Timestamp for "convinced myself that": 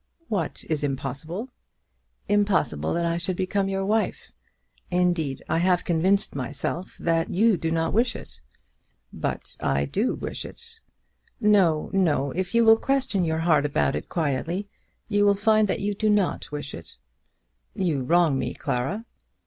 5.85-7.29